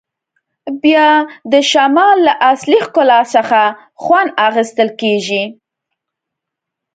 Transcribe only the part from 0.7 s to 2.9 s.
بیا د شمال له اصلي